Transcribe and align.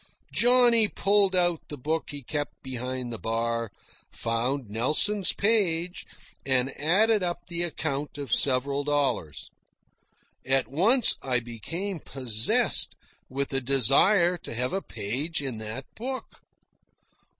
Johnny 0.33 0.87
pulled 0.87 1.35
out 1.35 1.61
the 1.69 1.77
book 1.77 2.09
he 2.09 2.23
kept 2.23 2.63
behind 2.63 3.13
the 3.13 3.19
bar, 3.19 3.69
found 4.11 4.67
Nelson's 4.67 5.31
page, 5.31 6.07
and 6.43 6.75
added 6.75 7.21
up 7.21 7.37
the 7.47 7.61
account 7.61 8.17
of 8.17 8.33
several 8.33 8.83
dollars. 8.83 9.51
At 10.43 10.67
once 10.67 11.17
I 11.21 11.39
became 11.39 11.99
possessed 11.99 12.95
with 13.29 13.53
a 13.53 13.61
desire 13.61 14.39
to 14.39 14.55
have 14.55 14.73
a 14.73 14.81
page 14.81 15.39
in 15.39 15.59
that 15.59 15.85
book. 15.95 16.41